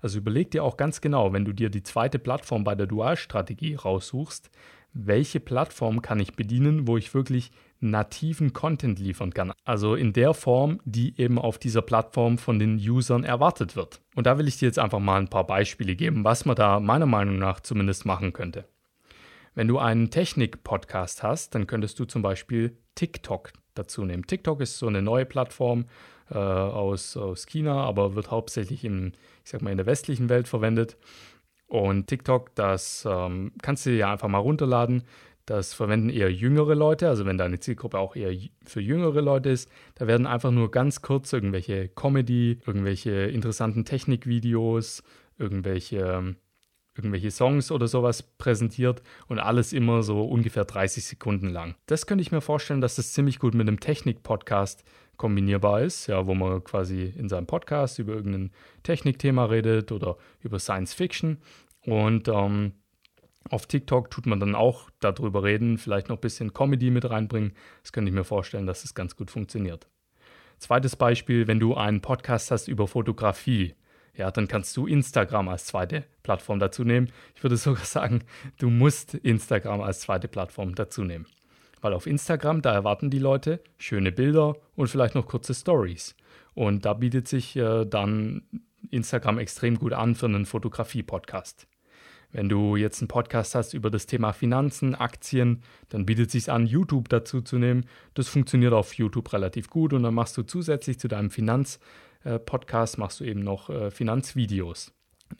Also 0.00 0.18
überleg 0.18 0.50
dir 0.50 0.64
auch 0.64 0.76
ganz 0.76 1.00
genau, 1.00 1.32
wenn 1.32 1.44
du 1.44 1.52
dir 1.52 1.70
die 1.70 1.82
zweite 1.82 2.18
Plattform 2.18 2.64
bei 2.64 2.74
der 2.74 2.86
Dualstrategie 2.86 3.74
raussuchst, 3.74 4.50
welche 4.92 5.40
Plattform 5.40 6.00
kann 6.00 6.20
ich 6.20 6.34
bedienen, 6.34 6.86
wo 6.86 6.96
ich 6.96 7.14
wirklich 7.14 7.50
nativen 7.80 8.52
Content 8.52 8.98
liefern 8.98 9.34
kann. 9.34 9.52
Also 9.64 9.94
in 9.94 10.12
der 10.12 10.32
Form, 10.32 10.80
die 10.84 11.20
eben 11.20 11.38
auf 11.38 11.58
dieser 11.58 11.82
Plattform 11.82 12.38
von 12.38 12.58
den 12.58 12.76
Usern 12.76 13.22
erwartet 13.22 13.76
wird. 13.76 14.00
Und 14.14 14.26
da 14.26 14.38
will 14.38 14.48
ich 14.48 14.58
dir 14.58 14.66
jetzt 14.66 14.78
einfach 14.78 14.98
mal 14.98 15.20
ein 15.20 15.28
paar 15.28 15.46
Beispiele 15.46 15.94
geben, 15.94 16.24
was 16.24 16.46
man 16.46 16.56
da 16.56 16.80
meiner 16.80 17.06
Meinung 17.06 17.38
nach 17.38 17.60
zumindest 17.60 18.06
machen 18.06 18.32
könnte. 18.32 18.66
Wenn 19.54 19.68
du 19.68 19.78
einen 19.78 20.10
Technik-Podcast 20.10 21.22
hast, 21.22 21.54
dann 21.54 21.66
könntest 21.66 21.98
du 21.98 22.04
zum 22.04 22.22
Beispiel 22.22 22.78
TikTok 22.94 23.52
dazu 23.78 24.04
nehmen. 24.04 24.26
TikTok 24.26 24.60
ist 24.60 24.78
so 24.78 24.86
eine 24.86 25.02
neue 25.02 25.24
Plattform 25.24 25.86
äh, 26.30 26.38
aus, 26.38 27.16
aus 27.16 27.46
China, 27.46 27.84
aber 27.84 28.14
wird 28.14 28.30
hauptsächlich 28.30 28.84
im, 28.84 29.12
ich 29.44 29.50
sag 29.50 29.62
mal, 29.62 29.70
in 29.70 29.76
der 29.76 29.86
westlichen 29.86 30.28
Welt 30.28 30.48
verwendet. 30.48 30.96
Und 31.68 32.06
TikTok, 32.06 32.54
das 32.54 33.06
ähm, 33.08 33.52
kannst 33.62 33.86
du 33.86 33.90
dir 33.90 33.96
ja 33.96 34.12
einfach 34.12 34.28
mal 34.28 34.38
runterladen. 34.38 35.02
Das 35.46 35.74
verwenden 35.74 36.10
eher 36.10 36.32
jüngere 36.32 36.74
Leute, 36.74 37.08
also 37.08 37.24
wenn 37.24 37.38
deine 37.38 37.60
Zielgruppe 37.60 37.98
auch 37.98 38.16
eher 38.16 38.36
für 38.64 38.80
jüngere 38.80 39.20
Leute 39.20 39.50
ist, 39.50 39.70
da 39.94 40.08
werden 40.08 40.26
einfach 40.26 40.50
nur 40.50 40.72
ganz 40.72 41.02
kurz 41.02 41.32
irgendwelche 41.32 41.88
Comedy, 41.88 42.58
irgendwelche 42.66 43.26
interessanten 43.26 43.84
Technikvideos, 43.84 45.04
irgendwelche, 45.38 46.34
irgendwelche 46.96 47.30
Songs 47.30 47.70
oder 47.70 47.86
sowas 47.86 48.22
präsentiert 48.22 49.02
und 49.28 49.38
alles 49.38 49.72
immer 49.72 50.02
so 50.02 50.24
ungefähr 50.24 50.64
30 50.64 51.04
Sekunden 51.04 51.48
lang. 51.48 51.74
Das 51.86 52.06
könnte 52.06 52.22
ich 52.22 52.32
mir 52.32 52.40
vorstellen, 52.40 52.80
dass 52.80 52.96
das 52.96 53.12
ziemlich 53.12 53.38
gut 53.38 53.54
mit 53.54 53.68
einem 53.68 53.80
Technik-Podcast 53.80 54.84
kombinierbar 55.16 55.82
ist, 55.82 56.06
ja, 56.06 56.26
wo 56.26 56.34
man 56.34 56.62
quasi 56.62 57.12
in 57.16 57.28
seinem 57.28 57.46
Podcast 57.46 57.98
über 57.98 58.14
irgendein 58.14 58.50
Technikthema 58.82 59.46
redet 59.46 59.92
oder 59.92 60.16
über 60.40 60.58
Science 60.58 60.94
Fiction. 60.94 61.38
Und 61.84 62.28
ähm, 62.28 62.72
auf 63.50 63.66
TikTok 63.66 64.10
tut 64.10 64.26
man 64.26 64.40
dann 64.40 64.54
auch 64.54 64.90
darüber 65.00 65.42
reden, 65.42 65.78
vielleicht 65.78 66.08
noch 66.08 66.16
ein 66.16 66.20
bisschen 66.20 66.52
Comedy 66.52 66.90
mit 66.90 67.08
reinbringen. 67.08 67.52
Das 67.82 67.92
könnte 67.92 68.08
ich 68.08 68.14
mir 68.14 68.24
vorstellen, 68.24 68.66
dass 68.66 68.82
das 68.82 68.94
ganz 68.94 69.16
gut 69.16 69.30
funktioniert. 69.30 69.86
Zweites 70.58 70.96
Beispiel, 70.96 71.46
wenn 71.46 71.60
du 71.60 71.74
einen 71.74 72.00
Podcast 72.00 72.50
hast 72.50 72.68
über 72.68 72.86
Fotografie, 72.88 73.74
ja, 74.16 74.30
dann 74.30 74.48
kannst 74.48 74.76
du 74.76 74.86
Instagram 74.86 75.48
als 75.48 75.66
zweite 75.66 76.04
Plattform 76.22 76.58
dazu 76.58 76.84
nehmen. 76.84 77.10
Ich 77.34 77.42
würde 77.42 77.56
sogar 77.56 77.84
sagen, 77.84 78.22
du 78.58 78.70
musst 78.70 79.14
Instagram 79.14 79.80
als 79.80 80.00
zweite 80.00 80.28
Plattform 80.28 80.74
dazu 80.74 81.04
nehmen. 81.04 81.26
Weil 81.80 81.92
auf 81.92 82.06
Instagram, 82.06 82.62
da 82.62 82.72
erwarten 82.72 83.10
die 83.10 83.18
Leute 83.18 83.60
schöne 83.78 84.12
Bilder 84.12 84.56
und 84.74 84.88
vielleicht 84.88 85.14
noch 85.14 85.26
kurze 85.26 85.54
Stories. 85.54 86.16
Und 86.54 86.84
da 86.84 86.94
bietet 86.94 87.28
sich 87.28 87.54
äh, 87.56 87.84
dann 87.84 88.42
Instagram 88.90 89.38
extrem 89.38 89.78
gut 89.78 89.92
an 89.92 90.14
für 90.14 90.26
einen 90.26 90.46
Fotografie-Podcast. 90.46 91.66
Wenn 92.32 92.48
du 92.48 92.76
jetzt 92.76 93.00
einen 93.00 93.08
Podcast 93.08 93.54
hast 93.54 93.74
über 93.74 93.90
das 93.90 94.06
Thema 94.06 94.32
Finanzen, 94.32 94.94
Aktien, 94.94 95.62
dann 95.88 96.06
bietet 96.06 96.26
es 96.26 96.32
sich 96.32 96.50
an, 96.50 96.66
YouTube 96.66 97.08
dazu 97.08 97.40
zu 97.40 97.58
nehmen. 97.58 97.86
Das 98.14 98.28
funktioniert 98.28 98.72
auf 98.72 98.94
YouTube 98.94 99.32
relativ 99.32 99.70
gut 99.70 99.92
und 99.92 100.02
dann 100.02 100.14
machst 100.14 100.36
du 100.36 100.42
zusätzlich 100.42 100.98
zu 100.98 101.08
deinem 101.08 101.30
Finanz-Podcast 101.30 102.98
machst 102.98 103.20
du 103.20 103.24
eben 103.24 103.40
noch 103.40 103.70
äh, 103.70 103.90
Finanzvideos. 103.90 104.92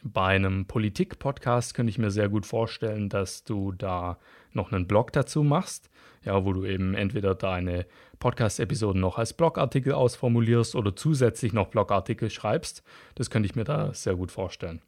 Bei 0.02 0.34
einem 0.34 0.66
Politik-Podcast 0.66 1.74
könnte 1.74 1.90
ich 1.90 1.98
mir 1.98 2.10
sehr 2.10 2.28
gut 2.28 2.46
vorstellen, 2.46 3.08
dass 3.08 3.44
du 3.44 3.72
da 3.72 4.18
noch 4.52 4.72
einen 4.72 4.86
Blog 4.86 5.12
dazu 5.12 5.44
machst, 5.44 5.90
ja, 6.24 6.44
wo 6.44 6.52
du 6.52 6.64
eben 6.64 6.94
entweder 6.94 7.34
deine 7.34 7.86
Podcast-Episoden 8.18 9.00
noch 9.00 9.18
als 9.18 9.32
Blogartikel 9.32 9.92
ausformulierst 9.92 10.74
oder 10.74 10.96
zusätzlich 10.96 11.52
noch 11.52 11.68
Blogartikel 11.68 12.30
schreibst. 12.30 12.82
Das 13.14 13.30
könnte 13.30 13.46
ich 13.46 13.54
mir 13.54 13.64
da 13.64 13.94
sehr 13.94 14.16
gut 14.16 14.32
vorstellen. 14.32 14.80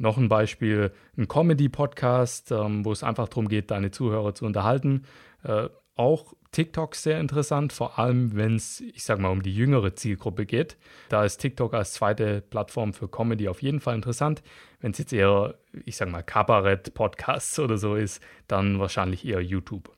Noch 0.00 0.16
ein 0.16 0.30
Beispiel, 0.30 0.92
ein 1.18 1.28
Comedy-Podcast, 1.28 2.52
ähm, 2.52 2.86
wo 2.86 2.92
es 2.92 3.04
einfach 3.04 3.28
darum 3.28 3.48
geht, 3.48 3.70
deine 3.70 3.90
Zuhörer 3.90 4.34
zu 4.34 4.46
unterhalten. 4.46 5.04
Äh, 5.42 5.68
auch 5.94 6.32
TikTok 6.52 6.94
sehr 6.94 7.20
interessant, 7.20 7.74
vor 7.74 7.98
allem 7.98 8.34
wenn 8.34 8.56
es, 8.56 8.80
ich 8.80 9.04
sag 9.04 9.18
mal, 9.18 9.28
um 9.28 9.42
die 9.42 9.54
jüngere 9.54 9.94
Zielgruppe 9.94 10.46
geht. 10.46 10.78
Da 11.10 11.22
ist 11.26 11.36
TikTok 11.36 11.74
als 11.74 11.92
zweite 11.92 12.40
Plattform 12.40 12.94
für 12.94 13.08
Comedy 13.08 13.46
auf 13.46 13.60
jeden 13.60 13.80
Fall 13.80 13.94
interessant. 13.94 14.42
Wenn 14.80 14.92
es 14.92 14.98
jetzt 14.98 15.12
eher, 15.12 15.56
ich 15.84 15.96
sag 15.96 16.08
mal, 16.08 16.22
Kabarett-Podcasts 16.22 17.58
oder 17.58 17.76
so 17.76 17.94
ist, 17.94 18.22
dann 18.48 18.78
wahrscheinlich 18.78 19.26
eher 19.26 19.42
YouTube. 19.42 19.92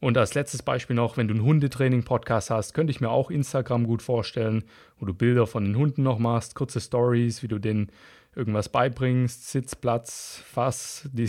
Und 0.00 0.18
als 0.18 0.34
letztes 0.34 0.64
Beispiel 0.64 0.96
noch, 0.96 1.16
wenn 1.16 1.28
du 1.28 1.34
einen 1.34 1.44
Hundetraining-Podcast 1.44 2.50
hast, 2.50 2.74
könnte 2.74 2.90
ich 2.90 3.00
mir 3.00 3.10
auch 3.10 3.30
Instagram 3.30 3.86
gut 3.86 4.02
vorstellen, 4.02 4.64
wo 4.98 5.06
du 5.06 5.14
Bilder 5.14 5.46
von 5.46 5.64
den 5.64 5.76
Hunden 5.76 6.02
noch 6.02 6.18
machst, 6.18 6.56
kurze 6.56 6.80
Stories, 6.80 7.44
wie 7.44 7.48
du 7.48 7.60
denen 7.60 7.92
irgendwas 8.34 8.68
beibringst, 8.68 9.50
Sitzplatz, 9.50 10.42
Fass, 10.44 11.08
die, 11.12 11.28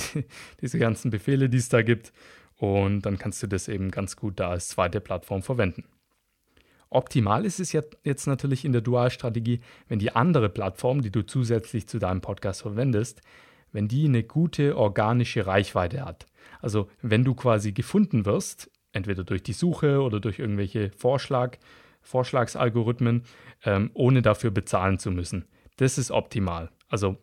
diese 0.62 0.80
ganzen 0.80 1.12
Befehle, 1.12 1.50
die 1.50 1.58
es 1.58 1.70
da 1.70 1.82
gibt. 1.82 2.14
und 2.58 3.02
dann 3.02 3.18
kannst 3.18 3.44
du 3.44 3.48
das 3.48 3.68
eben 3.68 3.92
ganz 3.92 4.16
gut 4.16 4.40
da 4.40 4.52
als 4.52 4.70
zweite 4.70 5.02
Plattform 5.02 5.42
verwenden. 5.42 5.84
Optimal 6.90 7.44
ist 7.44 7.60
es 7.60 7.72
jetzt 7.72 8.28
natürlich 8.28 8.66
in 8.66 8.72
der 8.72 8.82
Dualstrategie, 8.82 9.62
wenn 9.88 9.98
die 9.98 10.16
andere 10.16 10.48
Plattform, 10.48 11.02
die 11.02 11.12
du 11.12 11.26
zusätzlich 11.26 11.88
zu 11.88 11.98
deinem 11.98 12.22
Podcast 12.22 12.62
verwendest, 12.62 13.22
wenn 13.72 13.88
die 13.88 14.06
eine 14.06 14.24
gute 14.24 14.78
organische 14.78 15.48
Reichweite 15.48 16.06
hat. 16.06 16.28
Also 16.62 16.88
wenn 17.02 17.24
du 17.24 17.34
quasi 17.34 17.72
gefunden 17.72 18.26
wirst, 18.26 18.70
entweder 18.92 19.24
durch 19.24 19.42
die 19.42 19.54
Suche 19.54 20.02
oder 20.02 20.20
durch 20.20 20.38
irgendwelche 20.38 20.92
Vorschlag, 20.92 21.58
Vorschlagsalgorithmen, 22.02 23.24
ähm, 23.66 23.90
ohne 23.96 24.22
dafür 24.22 24.52
bezahlen 24.52 25.00
zu 25.00 25.10
müssen. 25.10 25.46
Das 25.78 25.98
ist 25.98 26.12
optimal. 26.12 26.70
Also 26.94 27.18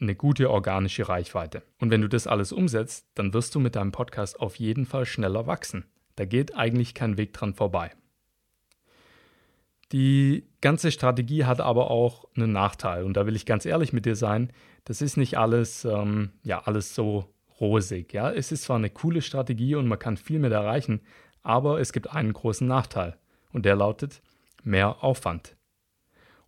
eine 0.00 0.14
gute 0.14 0.48
organische 0.48 1.08
Reichweite. 1.08 1.64
Und 1.80 1.90
wenn 1.90 2.02
du 2.02 2.08
das 2.08 2.28
alles 2.28 2.52
umsetzt, 2.52 3.08
dann 3.16 3.34
wirst 3.34 3.52
du 3.56 3.58
mit 3.58 3.74
deinem 3.74 3.90
Podcast 3.90 4.38
auf 4.38 4.60
jeden 4.60 4.86
Fall 4.86 5.06
schneller 5.06 5.48
wachsen. 5.48 5.86
Da 6.14 6.24
geht 6.24 6.54
eigentlich 6.54 6.94
kein 6.94 7.18
Weg 7.18 7.32
dran 7.32 7.52
vorbei. 7.52 7.90
Die 9.90 10.46
ganze 10.60 10.92
Strategie 10.92 11.46
hat 11.46 11.60
aber 11.60 11.90
auch 11.90 12.26
einen 12.36 12.52
Nachteil 12.52 13.02
und 13.02 13.16
da 13.16 13.26
will 13.26 13.34
ich 13.34 13.44
ganz 13.44 13.66
ehrlich 13.66 13.92
mit 13.92 14.06
dir 14.06 14.14
sein. 14.14 14.52
Das 14.84 15.02
ist 15.02 15.16
nicht 15.16 15.36
alles, 15.36 15.84
ähm, 15.84 16.30
ja, 16.44 16.60
alles 16.60 16.94
so 16.94 17.34
rosig. 17.58 18.12
Ja, 18.12 18.30
es 18.30 18.52
ist 18.52 18.62
zwar 18.62 18.76
eine 18.76 18.90
coole 18.90 19.20
Strategie 19.20 19.74
und 19.74 19.88
man 19.88 19.98
kann 19.98 20.16
viel 20.16 20.38
mit 20.38 20.52
erreichen, 20.52 21.00
aber 21.42 21.80
es 21.80 21.92
gibt 21.92 22.08
einen 22.12 22.32
großen 22.32 22.68
Nachteil 22.68 23.16
und 23.52 23.64
der 23.64 23.74
lautet 23.74 24.22
mehr 24.62 25.02
Aufwand. 25.02 25.55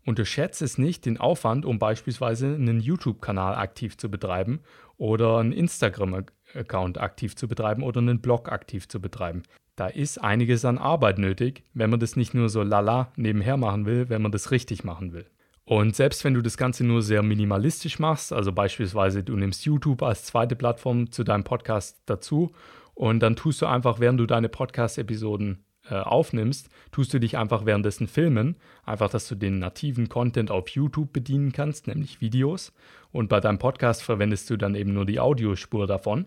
Unterschätze 0.08 0.64
es 0.64 0.78
nicht, 0.78 1.04
den 1.04 1.18
Aufwand, 1.18 1.66
um 1.66 1.78
beispielsweise 1.78 2.46
einen 2.46 2.80
YouTube-Kanal 2.80 3.54
aktiv 3.54 3.98
zu 3.98 4.10
betreiben 4.10 4.60
oder 4.96 5.36
einen 5.36 5.52
Instagram-Account 5.52 6.98
aktiv 6.98 7.36
zu 7.36 7.46
betreiben 7.46 7.82
oder 7.82 8.00
einen 8.00 8.22
Blog 8.22 8.50
aktiv 8.50 8.88
zu 8.88 9.02
betreiben. 9.02 9.42
Da 9.76 9.86
ist 9.86 10.16
einiges 10.16 10.64
an 10.64 10.78
Arbeit 10.78 11.18
nötig, 11.18 11.62
wenn 11.74 11.90
man 11.90 12.00
das 12.00 12.16
nicht 12.16 12.32
nur 12.32 12.48
so 12.48 12.62
lala 12.62 13.12
nebenher 13.16 13.58
machen 13.58 13.84
will, 13.84 14.08
wenn 14.08 14.22
man 14.22 14.32
das 14.32 14.50
richtig 14.50 14.82
machen 14.82 15.12
will. 15.12 15.26
Und 15.66 15.94
selbst 15.94 16.24
wenn 16.24 16.32
du 16.32 16.40
das 16.40 16.56
Ganze 16.56 16.86
nur 16.86 17.02
sehr 17.02 17.22
minimalistisch 17.22 17.98
machst, 17.98 18.32
also 18.32 18.50
beispielsweise 18.50 19.22
du 19.22 19.36
nimmst 19.36 19.66
YouTube 19.66 20.02
als 20.02 20.24
zweite 20.24 20.56
Plattform 20.56 21.12
zu 21.12 21.22
deinem 21.22 21.44
Podcast 21.44 22.00
dazu 22.06 22.52
und 22.94 23.20
dann 23.20 23.36
tust 23.36 23.60
du 23.60 23.66
einfach, 23.66 24.00
während 24.00 24.18
du 24.18 24.24
deine 24.24 24.48
Podcast-Episoden 24.48 25.66
äh, 25.90 25.94
aufnimmst, 25.94 26.68
tust 26.92 27.12
du 27.14 27.20
dich 27.20 27.36
einfach 27.36 27.66
währenddessen 27.66 28.08
filmen, 28.08 28.56
einfach, 28.84 29.10
dass 29.10 29.28
du 29.28 29.34
den 29.34 29.58
nativen 29.58 30.08
Content 30.08 30.50
auf 30.50 30.68
YouTube 30.68 31.12
bedienen 31.12 31.52
kannst, 31.52 31.86
nämlich 31.86 32.20
Videos. 32.20 32.72
Und 33.12 33.28
bei 33.28 33.40
deinem 33.40 33.58
Podcast 33.58 34.02
verwendest 34.02 34.50
du 34.50 34.56
dann 34.56 34.74
eben 34.74 34.92
nur 34.92 35.06
die 35.06 35.20
Audiospur 35.20 35.86
davon. 35.86 36.26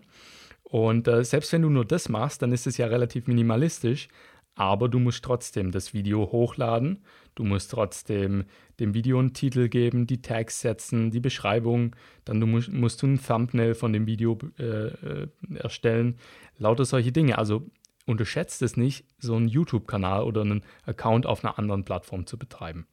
Und 0.64 1.06
äh, 1.06 1.24
selbst 1.24 1.52
wenn 1.52 1.62
du 1.62 1.68
nur 1.68 1.84
das 1.84 2.08
machst, 2.08 2.42
dann 2.42 2.52
ist 2.52 2.66
es 2.66 2.78
ja 2.78 2.86
relativ 2.86 3.26
minimalistisch, 3.26 4.08
aber 4.54 4.88
du 4.88 4.98
musst 4.98 5.24
trotzdem 5.24 5.70
das 5.70 5.94
Video 5.94 6.30
hochladen. 6.30 7.04
Du 7.34 7.44
musst 7.44 7.70
trotzdem 7.70 8.44
dem 8.80 8.92
Video 8.92 9.18
einen 9.18 9.32
Titel 9.32 9.68
geben, 9.68 10.06
die 10.06 10.20
Tags 10.20 10.60
setzen, 10.60 11.10
die 11.10 11.20
Beschreibung. 11.20 11.96
Dann 12.24 12.40
du 12.40 12.46
musst, 12.46 12.70
musst 12.70 13.02
du 13.02 13.06
ein 13.06 13.22
Thumbnail 13.22 13.74
von 13.74 13.92
dem 13.92 14.06
Video 14.06 14.38
äh, 14.58 14.64
äh, 14.64 15.28
erstellen. 15.54 16.18
Lauter 16.58 16.84
solche 16.84 17.12
Dinge. 17.12 17.38
Also 17.38 17.66
unterschätzt 18.06 18.62
es 18.62 18.76
nicht, 18.76 19.06
so 19.18 19.36
einen 19.36 19.48
YouTube-Kanal 19.48 20.24
oder 20.24 20.42
einen 20.42 20.64
Account 20.84 21.26
auf 21.26 21.44
einer 21.44 21.58
anderen 21.58 21.84
Plattform 21.84 22.26
zu 22.26 22.38
betreiben. 22.38 22.86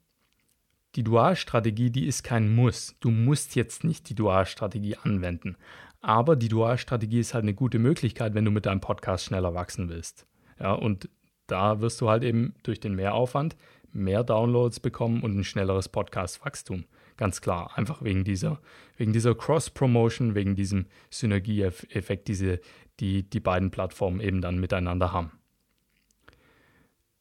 Die 0.95 1.03
Dualstrategie, 1.03 1.91
die 1.91 2.07
ist 2.07 2.23
kein 2.23 2.53
Muss. 2.53 2.95
Du 2.99 3.11
musst 3.11 3.55
jetzt 3.55 3.83
nicht 3.83 4.09
die 4.09 4.15
Dualstrategie 4.15 4.97
anwenden. 4.97 5.55
Aber 6.01 6.35
die 6.35 6.47
Dualstrategie 6.47 7.19
ist 7.19 7.33
halt 7.33 7.43
eine 7.43 7.53
gute 7.53 7.77
Möglichkeit, 7.77 8.33
wenn 8.33 8.45
du 8.45 8.51
mit 8.51 8.65
deinem 8.65 8.81
Podcast 8.81 9.25
schneller 9.25 9.53
wachsen 9.53 9.89
willst. 9.89 10.25
Ja, 10.59 10.73
und 10.73 11.09
da 11.47 11.81
wirst 11.81 12.01
du 12.01 12.09
halt 12.09 12.23
eben 12.23 12.55
durch 12.63 12.79
den 12.79 12.95
Mehraufwand 12.95 13.55
mehr 13.91 14.23
Downloads 14.23 14.79
bekommen 14.79 15.21
und 15.21 15.37
ein 15.37 15.43
schnelleres 15.43 15.89
Podcast-Wachstum. 15.89 16.85
Ganz 17.17 17.41
klar, 17.41 17.77
einfach 17.77 18.01
wegen 18.01 18.23
dieser, 18.23 18.61
wegen 18.97 19.13
dieser 19.13 19.35
Cross-Promotion, 19.35 20.35
wegen 20.35 20.55
diesem 20.55 20.85
Synergieeffekt, 21.09 22.27
diese, 22.27 22.61
die 22.99 23.29
die 23.29 23.39
beiden 23.39 23.71
Plattformen 23.71 24.19
eben 24.19 24.41
dann 24.41 24.59
miteinander 24.59 25.13
haben. 25.13 25.31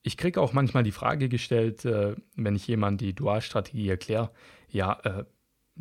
Ich 0.02 0.16
kriege 0.16 0.40
auch 0.40 0.52
manchmal 0.52 0.84
die 0.84 0.92
Frage 0.92 1.28
gestellt, 1.28 1.84
äh, 1.84 2.14
wenn 2.34 2.56
ich 2.56 2.66
jemand 2.66 3.00
die 3.00 3.14
Dualstrategie 3.14 3.88
erkläre, 3.88 4.30
ja, 4.68 4.98
äh, 5.04 5.24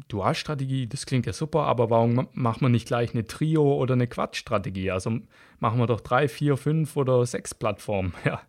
Dualstrategie, 0.08 0.88
das 0.88 1.06
klingt 1.06 1.26
ja 1.26 1.34
super, 1.34 1.64
aber 1.64 1.90
warum 1.90 2.28
macht 2.34 2.62
man 2.62 2.72
nicht 2.72 2.88
gleich 2.88 3.14
eine 3.14 3.26
Trio- 3.26 3.78
oder 3.78 3.94
eine 3.94 4.08
Quad-Strategie? 4.08 4.92
Also 4.92 5.20
machen 5.60 5.80
wir 5.80 5.88
doch 5.88 6.02
drei, 6.02 6.28
vier, 6.28 6.56
fünf 6.58 6.96
oder 6.96 7.26
sechs 7.26 7.56
Plattformen, 7.56 8.14
ja, 8.26 8.42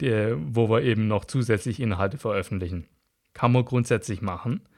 die, 0.00 0.34
wo 0.36 0.68
wir 0.70 0.82
eben 0.82 1.08
noch 1.08 1.24
zusätzlich 1.24 1.80
Inhalte 1.80 2.18
veröffentlichen. 2.18 2.86
Kann 3.34 3.52
man 3.52 3.64
grundsätzlich 3.64 4.22
machen, 4.22 4.68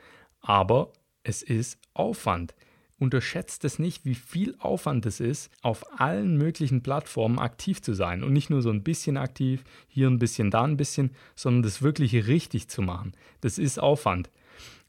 aber 0.40 0.93
es 1.25 1.43
ist 1.43 1.78
Aufwand. 1.93 2.54
Unterschätzt 2.98 3.64
es 3.64 3.78
nicht, 3.78 4.04
wie 4.04 4.14
viel 4.14 4.54
Aufwand 4.60 5.04
es 5.04 5.18
ist, 5.18 5.50
auf 5.62 6.00
allen 6.00 6.38
möglichen 6.38 6.82
Plattformen 6.82 7.40
aktiv 7.40 7.82
zu 7.82 7.92
sein 7.92 8.22
und 8.22 8.32
nicht 8.32 8.50
nur 8.50 8.62
so 8.62 8.70
ein 8.70 8.84
bisschen 8.84 9.16
aktiv, 9.16 9.64
hier 9.88 10.08
ein 10.08 10.20
bisschen, 10.20 10.50
da 10.50 10.62
ein 10.62 10.76
bisschen, 10.76 11.10
sondern 11.34 11.64
das 11.64 11.82
wirklich 11.82 12.28
richtig 12.28 12.68
zu 12.68 12.82
machen. 12.82 13.12
Das 13.40 13.58
ist 13.58 13.78
Aufwand. 13.78 14.30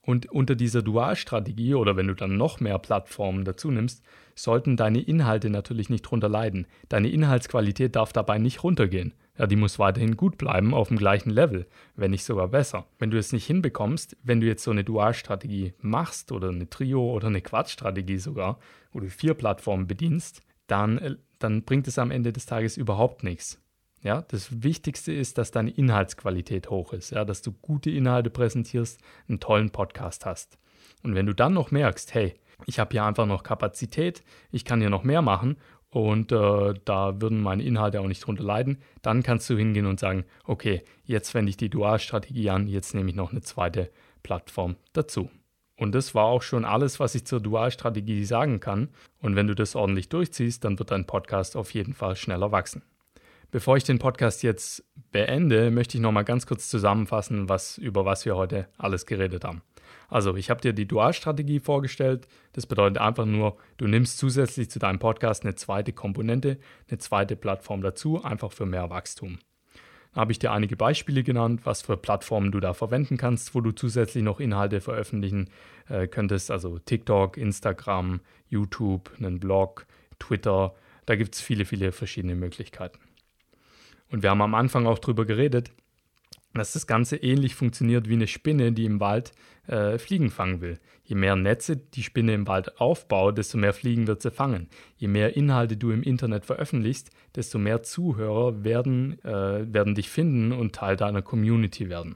Und 0.01 0.27
unter 0.27 0.55
dieser 0.55 0.83
Dualstrategie 0.83 1.73
oder 1.73 1.95
wenn 1.97 2.07
du 2.07 2.13
dann 2.13 2.37
noch 2.37 2.59
mehr 2.59 2.77
Plattformen 2.77 3.43
dazu 3.43 3.71
nimmst, 3.71 4.03
sollten 4.35 4.77
deine 4.77 5.01
Inhalte 5.01 5.49
natürlich 5.49 5.89
nicht 5.89 6.03
drunter 6.03 6.29
leiden. 6.29 6.67
Deine 6.89 7.09
Inhaltsqualität 7.09 7.95
darf 7.95 8.13
dabei 8.13 8.37
nicht 8.37 8.63
runtergehen. 8.63 9.13
Ja, 9.37 9.47
die 9.47 9.57
muss 9.57 9.79
weiterhin 9.79 10.15
gut 10.15 10.37
bleiben 10.37 10.73
auf 10.73 10.87
dem 10.87 10.97
gleichen 10.97 11.29
Level, 11.29 11.67
wenn 11.95 12.11
nicht 12.11 12.23
sogar 12.23 12.47
besser. 12.47 12.85
Wenn 12.99 13.11
du 13.11 13.17
es 13.17 13.33
nicht 13.33 13.45
hinbekommst, 13.45 14.15
wenn 14.23 14.39
du 14.39 14.47
jetzt 14.47 14.63
so 14.63 14.71
eine 14.71 14.85
Dualstrategie 14.85 15.73
machst 15.79 16.31
oder 16.31 16.49
eine 16.49 16.69
Trio 16.69 17.11
oder 17.11 17.27
eine 17.27 17.41
Quadstrategie 17.41 18.17
sogar, 18.17 18.59
wo 18.93 19.01
du 19.01 19.09
vier 19.09 19.33
Plattformen 19.33 19.87
bedienst, 19.87 20.41
dann, 20.67 20.97
äh, 20.99 21.15
dann 21.39 21.63
bringt 21.63 21.87
es 21.87 21.99
am 21.99 22.11
Ende 22.11 22.31
des 22.31 22.45
Tages 22.45 22.77
überhaupt 22.77 23.23
nichts. 23.23 23.61
Ja, 24.01 24.21
das 24.21 24.63
Wichtigste 24.63 25.11
ist, 25.11 25.37
dass 25.37 25.51
deine 25.51 25.71
Inhaltsqualität 25.71 26.69
hoch 26.69 26.93
ist, 26.93 27.09
ja, 27.09 27.25
dass 27.25 27.41
du 27.41 27.51
gute 27.51 27.89
Inhalte 27.89 28.29
präsentierst, 28.29 29.01
einen 29.27 29.39
tollen 29.39 29.71
Podcast 29.71 30.25
hast. 30.25 30.59
Und 31.01 31.15
wenn 31.15 31.25
du 31.25 31.33
dann 31.33 31.53
noch 31.53 31.71
merkst, 31.71 32.13
hey, 32.13 32.35
ich 32.67 32.79
habe 32.79 32.91
hier 32.91 33.03
einfach 33.03 33.25
noch 33.25 33.43
Kapazität, 33.43 34.23
ich 34.51 34.63
kann 34.63 34.79
hier 34.79 34.89
noch 34.89 35.03
mehr 35.03 35.21
machen 35.21 35.57
und 35.95 36.33
äh, 36.33 36.73
da 36.83 37.21
würden 37.21 37.41
meine 37.41 37.63
Inhalte 37.63 38.01
auch 38.01 38.07
nicht 38.07 38.19
drunter 38.19 38.43
leiden, 38.43 38.79
dann 39.01 39.23
kannst 39.23 39.49
du 39.49 39.55
hingehen 39.55 39.85
und 39.85 39.97
sagen, 39.97 40.25
okay, 40.43 40.81
jetzt 41.05 41.33
wende 41.33 41.49
ich 41.49 41.55
die 41.55 41.69
Dualstrategie 41.69 42.49
an, 42.49 42.67
jetzt 42.67 42.93
nehme 42.93 43.09
ich 43.09 43.15
noch 43.15 43.31
eine 43.31 43.39
zweite 43.39 43.89
Plattform 44.21 44.75
dazu. 44.91 45.29
Und 45.77 45.95
das 45.95 46.13
war 46.13 46.25
auch 46.25 46.41
schon 46.41 46.65
alles, 46.65 46.99
was 46.99 47.15
ich 47.15 47.25
zur 47.25 47.39
Dualstrategie 47.39 48.25
sagen 48.25 48.59
kann. 48.59 48.89
Und 49.21 49.37
wenn 49.37 49.47
du 49.47 49.55
das 49.55 49.73
ordentlich 49.73 50.09
durchziehst, 50.09 50.65
dann 50.65 50.77
wird 50.79 50.91
dein 50.91 51.05
Podcast 51.07 51.55
auf 51.55 51.73
jeden 51.73 51.93
Fall 51.93 52.17
schneller 52.17 52.51
wachsen. 52.51 52.81
Bevor 53.51 53.77
ich 53.77 53.85
den 53.85 53.99
Podcast 53.99 54.43
jetzt 54.43 54.83
beende, 55.13 55.71
möchte 55.71 55.95
ich 55.95 56.01
noch 56.01 56.11
mal 56.11 56.23
ganz 56.23 56.45
kurz 56.45 56.67
zusammenfassen, 56.67 57.47
was, 57.47 57.77
über 57.77 58.03
was 58.03 58.25
wir 58.25 58.35
heute 58.35 58.67
alles 58.77 59.05
geredet 59.05 59.45
haben. 59.45 59.61
Also, 60.09 60.35
ich 60.35 60.49
habe 60.49 60.61
dir 60.61 60.73
die 60.73 60.87
Dualstrategie 60.87 61.59
vorgestellt. 61.59 62.27
Das 62.53 62.65
bedeutet 62.65 62.97
einfach 62.97 63.25
nur, 63.25 63.57
du 63.77 63.87
nimmst 63.87 64.17
zusätzlich 64.17 64.69
zu 64.69 64.79
deinem 64.79 64.99
Podcast 64.99 65.43
eine 65.43 65.55
zweite 65.55 65.93
Komponente, 65.93 66.57
eine 66.89 66.97
zweite 66.97 67.35
Plattform 67.35 67.81
dazu, 67.81 68.23
einfach 68.23 68.51
für 68.51 68.65
mehr 68.65 68.89
Wachstum. 68.89 69.39
Da 70.15 70.21
habe 70.21 70.31
ich 70.31 70.39
dir 70.39 70.53
einige 70.53 70.77
Beispiele 70.77 71.23
genannt, 71.23 71.61
was 71.65 71.81
für 71.81 71.97
Plattformen 71.97 72.53
du 72.53 72.61
da 72.61 72.73
verwenden 72.73 73.17
kannst, 73.17 73.53
wo 73.53 73.59
du 73.59 73.71
zusätzlich 73.71 74.23
noch 74.23 74.39
Inhalte 74.39 74.79
veröffentlichen 74.79 75.49
äh, 75.89 76.07
könntest. 76.07 76.51
Also 76.51 76.79
TikTok, 76.79 77.35
Instagram, 77.35 78.21
YouTube, 78.47 79.11
einen 79.17 79.41
Blog, 79.41 79.85
Twitter. 80.17 80.73
Da 81.05 81.17
gibt 81.17 81.35
es 81.35 81.41
viele, 81.41 81.65
viele 81.65 81.91
verschiedene 81.91 82.35
Möglichkeiten. 82.35 82.99
Und 84.09 84.23
wir 84.23 84.29
haben 84.29 84.41
am 84.41 84.55
Anfang 84.55 84.85
auch 84.85 84.99
darüber 84.99 85.25
geredet, 85.25 85.71
dass 86.57 86.73
das 86.73 86.87
Ganze 86.87 87.17
ähnlich 87.17 87.55
funktioniert 87.55 88.09
wie 88.09 88.13
eine 88.13 88.27
Spinne, 88.27 88.71
die 88.71 88.85
im 88.85 88.99
Wald 88.99 89.33
äh, 89.67 89.97
Fliegen 89.97 90.29
fangen 90.29 90.61
will. 90.61 90.79
Je 91.03 91.15
mehr 91.15 91.35
Netze 91.35 91.77
die 91.77 92.03
Spinne 92.03 92.33
im 92.33 92.47
Wald 92.47 92.79
aufbaut, 92.79 93.37
desto 93.37 93.57
mehr 93.57 93.73
Fliegen 93.73 94.07
wird 94.07 94.21
sie 94.21 94.31
fangen. 94.31 94.69
Je 94.97 95.07
mehr 95.07 95.35
Inhalte 95.35 95.77
du 95.77 95.91
im 95.91 96.03
Internet 96.03 96.45
veröffentlichst, 96.45 97.11
desto 97.35 97.59
mehr 97.59 97.83
Zuhörer 97.83 98.63
werden, 98.63 99.23
äh, 99.23 99.71
werden 99.71 99.95
dich 99.95 100.09
finden 100.09 100.51
und 100.51 100.73
Teil 100.73 100.95
deiner 100.95 101.21
Community 101.21 101.89
werden. 101.89 102.15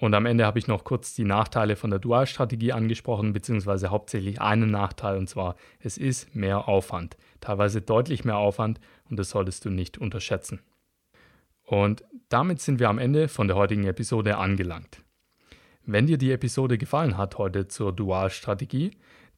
Und 0.00 0.14
am 0.14 0.26
Ende 0.26 0.46
habe 0.46 0.60
ich 0.60 0.68
noch 0.68 0.84
kurz 0.84 1.14
die 1.14 1.24
Nachteile 1.24 1.74
von 1.74 1.90
der 1.90 1.98
Dualstrategie 1.98 2.72
angesprochen, 2.72 3.32
beziehungsweise 3.32 3.90
hauptsächlich 3.90 4.40
einen 4.40 4.70
Nachteil, 4.70 5.18
und 5.18 5.28
zwar 5.28 5.56
es 5.80 5.98
ist 5.98 6.34
mehr 6.36 6.68
Aufwand, 6.68 7.16
teilweise 7.40 7.82
deutlich 7.82 8.24
mehr 8.24 8.36
Aufwand 8.36 8.78
und 9.10 9.18
das 9.18 9.30
solltest 9.30 9.64
du 9.64 9.70
nicht 9.70 9.98
unterschätzen. 9.98 10.60
Und 11.68 12.02
damit 12.30 12.62
sind 12.62 12.80
wir 12.80 12.88
am 12.88 12.98
Ende 12.98 13.28
von 13.28 13.46
der 13.46 13.56
heutigen 13.56 13.84
Episode 13.84 14.38
angelangt. 14.38 15.04
Wenn 15.84 16.06
dir 16.06 16.16
die 16.16 16.32
Episode 16.32 16.78
gefallen 16.78 17.18
hat 17.18 17.36
heute 17.36 17.68
zur 17.68 17.92
Dualstrategie, 17.92 18.92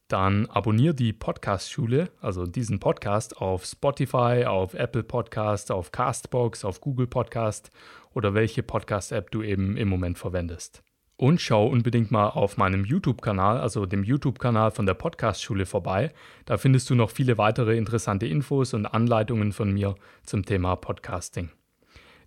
dann 0.07 0.45
abonniere 0.45 0.93
die 0.93 1.11
Podcast-Schule, 1.11 2.09
also 2.21 2.45
diesen 2.45 2.79
Podcast 2.79 3.35
auf 3.35 3.65
Spotify, 3.65 4.45
auf 4.45 4.73
Apple 4.75 5.03
Podcast, 5.03 5.73
auf 5.73 5.91
Castbox, 5.91 6.63
auf 6.63 6.79
Google 6.79 7.07
Podcast 7.07 7.69
oder 8.13 8.33
welche 8.33 8.63
Podcast-App 8.63 9.29
du 9.31 9.43
eben 9.43 9.75
im 9.75 9.89
Moment 9.89 10.17
verwendest. 10.17 10.83
Und 11.17 11.41
schau 11.41 11.67
unbedingt 11.67 12.11
mal 12.11 12.29
auf 12.29 12.55
meinem 12.55 12.85
YouTube-Kanal, 12.85 13.59
also 13.59 13.85
dem 13.85 14.05
YouTube-Kanal 14.05 14.71
von 14.71 14.85
der 14.85 14.93
Podcast-Schule 14.93 15.65
vorbei. 15.65 16.13
Da 16.45 16.57
findest 16.57 16.89
du 16.89 16.95
noch 16.95 17.11
viele 17.11 17.37
weitere 17.37 17.75
interessante 17.75 18.25
Infos 18.25 18.73
und 18.73 18.85
Anleitungen 18.85 19.51
von 19.51 19.73
mir 19.73 19.95
zum 20.23 20.45
Thema 20.45 20.77
Podcasting. 20.77 21.49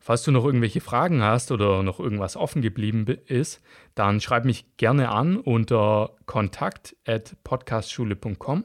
Falls 0.00 0.24
du 0.24 0.32
noch 0.32 0.46
irgendwelche 0.46 0.80
Fragen 0.80 1.22
hast 1.22 1.52
oder 1.52 1.84
noch 1.84 2.00
irgendwas 2.00 2.36
offen 2.36 2.62
geblieben 2.62 3.06
ist, 3.26 3.62
dann 3.94 4.20
schreib 4.20 4.46
mich 4.46 4.78
gerne 4.78 5.10
an 5.10 5.36
unter 5.36 6.16
kontakt@podcastschule.com 6.26 8.64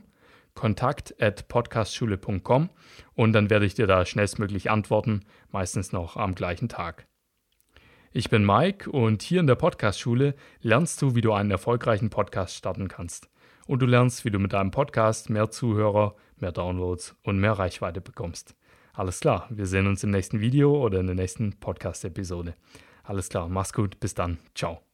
kontakt@podcastschule.com 0.56 2.70
und 3.14 3.34
dann 3.34 3.50
werde 3.50 3.66
ich 3.66 3.74
dir 3.76 3.88
da 3.88 4.06
schnellstmöglich 4.06 4.72
antworten, 4.72 5.26
meistens 5.52 5.92
noch 5.92 6.16
am 6.16 6.34
gleichen 6.34 6.70
Tag. 6.70 7.08
Ich 8.18 8.30
bin 8.30 8.46
Mike 8.46 8.90
und 8.90 9.24
hier 9.24 9.42
in 9.42 9.48
der 9.48 9.56
Podcastschule 9.56 10.36
lernst 10.62 11.02
du, 11.02 11.16
wie 11.16 11.22
du 11.22 11.34
einen 11.34 11.52
erfolgreichen 11.52 12.10
Podcast 12.10 12.56
starten 12.56 12.88
kannst. 12.88 13.28
Und 13.68 13.82
du 13.82 13.86
lernst, 13.86 14.24
wie 14.24 14.32
du 14.32 14.40
mit 14.40 14.54
deinem 14.54 14.72
Podcast 14.72 15.30
mehr 15.30 15.52
Zuhörer, 15.52 16.16
mehr 16.38 16.54
Downloads 16.54 17.14
und 17.24 17.40
mehr 17.40 17.52
Reichweite 17.52 18.00
bekommst. 18.00 18.56
Alles 18.94 19.20
klar, 19.20 19.48
wir 19.50 19.66
sehen 19.66 19.86
uns 19.86 20.02
im 20.06 20.12
nächsten 20.12 20.40
Video 20.40 20.82
oder 20.82 21.02
in 21.02 21.08
der 21.08 21.16
nächsten 21.18 21.60
Podcast-Episode. 21.60 22.56
Alles 23.04 23.28
klar, 23.28 23.50
mach's 23.50 23.74
gut, 23.74 24.00
bis 24.00 24.14
dann, 24.14 24.38
ciao. 24.56 24.85